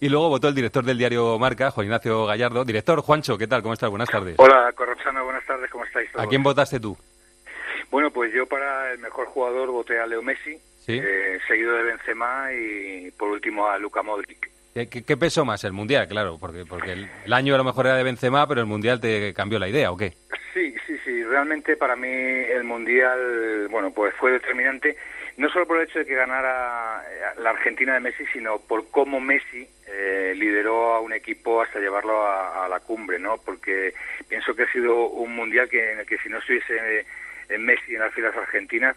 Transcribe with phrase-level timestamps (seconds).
[0.00, 2.64] Y luego votó el director del diario Marca, Juan Ignacio Gallardo.
[2.64, 3.62] Director, Juancho, ¿qué tal?
[3.62, 3.90] ¿Cómo estás?
[3.90, 4.36] Buenas tardes.
[4.38, 6.24] Hola, Corrochano, buenas tardes, ¿cómo estáis todos?
[6.24, 6.96] ¿A quién votaste tú?
[7.90, 10.56] Bueno, pues yo para el mejor jugador voté a Leo Messi,
[10.86, 11.00] ¿Sí?
[11.02, 14.50] eh, seguido de Benzema y por último a Luka Modric.
[14.74, 15.64] ¿Qué, qué, qué pesó más?
[15.64, 18.60] El Mundial, claro, porque, porque el, el año a lo mejor era de Benzema, pero
[18.60, 20.12] el Mundial te cambió la idea, ¿o qué?
[20.54, 24.96] Sí, sí, sí, realmente para mí el Mundial, bueno, pues fue determinante,
[25.38, 28.90] no solo por el hecho de que ganara eh, la Argentina de Messi, sino por
[28.90, 33.38] cómo Messi eh, lideró a un equipo hasta llevarlo a, la cumbre, ¿no?
[33.38, 33.94] Porque
[34.28, 37.06] pienso que ha sido un Mundial que en el que si no estuviese
[37.48, 38.96] en Messi en las filas argentinas,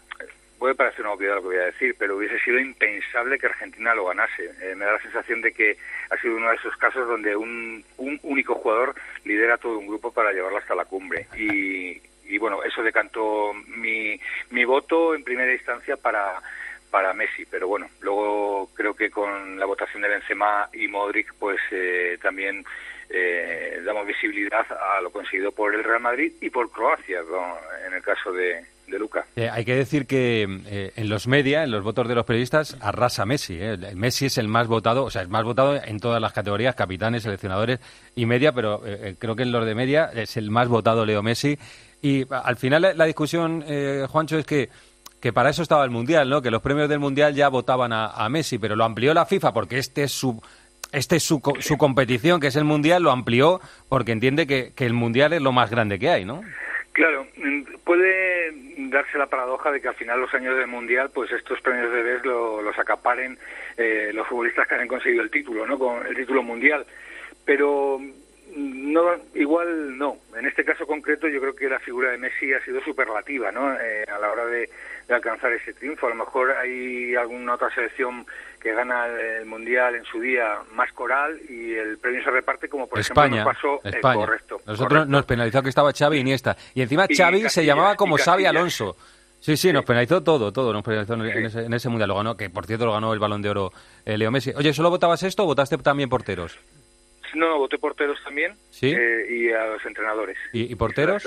[0.58, 3.94] puede parecer una obviedad lo que voy a decir, pero hubiese sido impensable que Argentina
[3.94, 4.50] lo ganase.
[4.60, 5.76] Eh, me da la sensación de que
[6.10, 10.12] ha sido uno de esos casos donde un, un único jugador lidera todo un grupo
[10.12, 11.26] para llevarlo hasta la cumbre.
[11.36, 14.18] Y, y bueno, eso decantó mi
[14.72, 16.40] voto en primera instancia para
[16.90, 21.58] para Messi, pero bueno, luego creo que con la votación de Benzema y Modric, pues
[21.70, 22.62] eh, también
[23.08, 27.20] eh, damos visibilidad a lo conseguido por el Real Madrid y por Croacia,
[27.86, 29.24] en el caso de, de Luca.
[29.36, 32.76] Eh, hay que decir que eh, en los media, en los votos de los periodistas,
[32.80, 33.56] arrasa Messi.
[33.58, 33.76] Eh.
[33.94, 37.22] Messi es el más votado, o sea, es más votado en todas las categorías, capitanes,
[37.22, 37.80] seleccionadores
[38.14, 41.22] y media, pero eh, creo que en los de media es el más votado Leo
[41.22, 41.58] Messi.
[42.02, 44.68] Y al final la, discusión, eh, Juancho, es que
[45.22, 46.42] que para eso estaba el Mundial, ¿no?
[46.42, 49.78] Que los premios del Mundial ya votaban a, Messi, pero lo amplió la FIFA porque
[49.78, 50.42] este es su
[50.90, 54.84] este es su, su competición, que es el Mundial, lo amplió porque entiende que, que
[54.84, 56.42] el Mundial es lo más grande que hay, ¿no?
[56.90, 57.26] Claro,
[57.84, 58.52] puede
[58.90, 62.02] darse la paradoja de que al final los años del Mundial, pues estos premios de
[62.02, 63.38] BES lo, los acaparen
[63.76, 65.78] eh, los futbolistas que han conseguido el título, ¿no?
[65.78, 66.84] Con el título mundial.
[67.44, 68.00] Pero
[68.54, 69.02] no,
[69.34, 70.16] igual no.
[70.38, 73.72] En este caso concreto yo creo que la figura de Messi ha sido superlativa, ¿no?
[73.74, 74.68] Eh, a la hora de,
[75.08, 76.06] de, alcanzar ese triunfo.
[76.06, 78.26] A lo mejor hay alguna otra selección
[78.60, 82.86] que gana el, mundial en su día más coral y el premio se reparte como
[82.86, 84.14] por España, ejemplo nos pasó España.
[84.14, 84.60] Eh, correcto.
[84.66, 85.10] Nosotros correcto.
[85.10, 88.16] nos penalizó que estaba Xavi y Iniesta y encima y Xavi Castilla, se llamaba como
[88.16, 88.46] Xavi.
[88.46, 88.96] Alonso.
[89.40, 92.08] Sí, sí, nos penalizó todo, todo, nos penalizó en, en, ese, en ese mundial.
[92.08, 93.72] Lo ganó, que por cierto lo ganó el balón de oro
[94.04, 94.52] eh, Leo Messi.
[94.54, 96.58] Oye, ¿solo votabas esto o votaste también porteros?
[97.34, 98.92] No, voté porteros también ¿Sí?
[98.94, 100.36] eh, y a los entrenadores.
[100.52, 101.26] ¿Y, y porteros?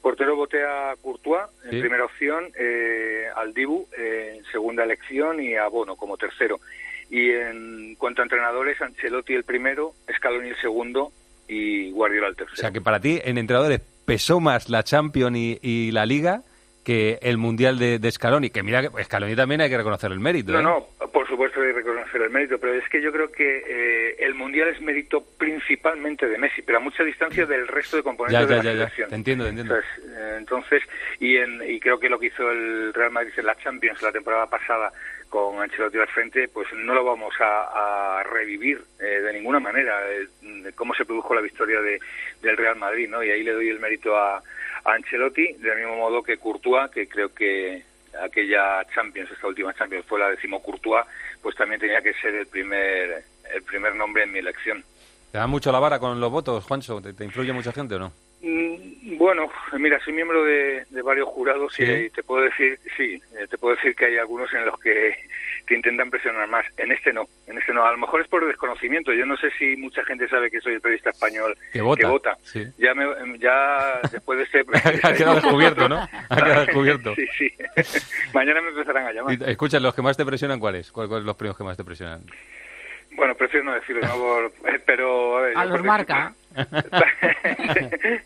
[0.00, 1.80] Portero voté a Courtois en ¿Sí?
[1.80, 6.60] primera opción, eh, al Dibu eh, en segunda elección y a Bono como tercero.
[7.10, 11.12] Y en cuanto a entrenadores, Ancelotti el primero, Scaloni el segundo
[11.48, 12.54] y Guardiola el tercero.
[12.54, 16.42] O sea que para ti en entrenadores pesó más la Champions y, y la Liga
[16.84, 20.20] que el Mundial de, de, Scaloni, que mira que Scaloni también hay que reconocer el
[20.20, 20.52] mérito.
[20.52, 20.62] No, ¿eh?
[20.62, 24.16] no, por supuesto hay que reconocer el mérito, pero es que yo creo que eh,
[24.20, 28.48] el Mundial es mérito principalmente de Messi, pero a mucha distancia del resto de componentes
[28.48, 29.06] ya, ya, de la ya.
[29.08, 29.74] Te entiendo, te entiendo.
[29.74, 30.82] Entonces, eh, entonces
[31.18, 34.12] y, en, y creo que lo que hizo el Real Madrid en la Champions la
[34.12, 34.92] temporada pasada
[35.34, 39.92] con Ancelotti al frente, pues no lo vamos a, a revivir eh, de ninguna manera,
[40.12, 40.28] eh,
[40.76, 41.98] cómo se produjo la victoria de,
[42.40, 43.20] del Real Madrid, ¿no?
[43.20, 44.40] Y ahí le doy el mérito a,
[44.84, 47.82] Ancelotti, del mismo modo que Courtois, que creo que
[48.22, 51.04] aquella Champions, esta última Champions fue la decimo Courtois,
[51.42, 53.24] pues también tenía que ser el primer,
[53.54, 54.84] el primer nombre en mi elección.
[55.32, 57.00] ¿Te da mucho la vara con los votos, Juancho?
[57.00, 58.12] ¿Te, te influye mucha gente o no?
[58.46, 61.82] Mm, bueno, mira, soy miembro de, de varios jurados ¿Sí?
[61.82, 65.16] y te puedo decir, sí, eh, te puedo decir que hay algunos en los que
[65.66, 66.66] te intentan presionar más.
[66.76, 67.86] En este no, en este no.
[67.86, 69.14] A lo mejor es por desconocimiento.
[69.14, 72.00] Yo no sé si mucha gente sabe que soy el periodista español que vota.
[72.00, 72.36] Que vota.
[72.42, 72.66] Sí.
[72.76, 73.06] Ya, me,
[73.38, 74.60] ya después de este...
[75.02, 76.06] ha quedado descubierto, ¿no?
[76.28, 77.14] Ha quedado descubierto.
[77.14, 77.50] sí, sí.
[78.34, 79.38] Mañana me empezarán a llamar.
[79.40, 80.92] Y, escucha, ¿los que más te presionan cuáles?
[80.92, 82.26] ¿Cuáles son los premios que más te presionan?
[83.16, 84.18] Bueno, prefiero no decirlo, ¿no?
[84.18, 84.52] Por,
[84.84, 85.38] pero...
[85.38, 86.34] A, ver, a los marca.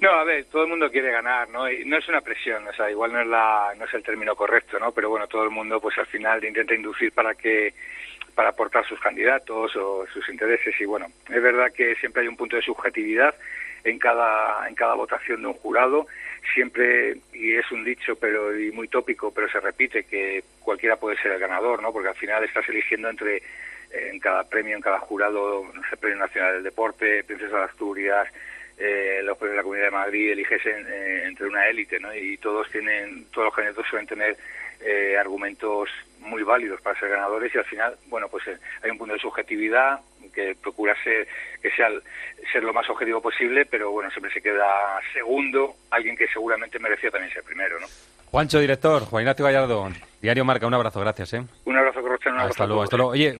[0.00, 1.70] No, a ver, todo el mundo quiere ganar, ¿no?
[1.70, 4.34] Y no es una presión, o sea, igual no es la, no es el término
[4.34, 4.90] correcto, ¿no?
[4.92, 7.74] Pero bueno, todo el mundo, pues al final intenta inducir para que,
[8.34, 12.36] para aportar sus candidatos o sus intereses y bueno, es verdad que siempre hay un
[12.36, 13.34] punto de subjetividad
[13.84, 16.06] en cada, en cada votación de un jurado,
[16.54, 21.20] siempre, y es un dicho, pero y muy tópico, pero se repite que cualquiera puede
[21.20, 21.92] ser el ganador, ¿no?
[21.92, 23.42] Porque al final estás eligiendo entre
[23.92, 28.28] en cada premio, en cada jurado, no sé, Premio Nacional del Deporte, Princesa de Asturias,
[28.78, 32.14] eh, los premios de la Comunidad de Madrid, eliges en, eh, entre una élite, ¿no?
[32.14, 34.36] Y todos tienen, todos los candidatos suelen tener
[34.80, 35.88] eh, argumentos
[36.18, 39.20] muy válidos para ser ganadores y al final, bueno, pues eh, hay un punto de
[39.20, 40.00] subjetividad
[40.34, 41.26] que procura ser
[41.60, 41.88] que sea
[42.50, 47.10] ser lo más objetivo posible, pero bueno, siempre se queda segundo alguien que seguramente merecía
[47.10, 47.86] también ser primero, ¿no?
[48.32, 49.90] Juancho, director, Juan Ignacio Gallardo,
[50.22, 51.42] Diario Marca, un abrazo, gracias, ¿eh?
[51.66, 53.12] Un abrazo, Corrocha, un abrazo Hasta luego, hasta luego.
[53.12, 53.30] Oye,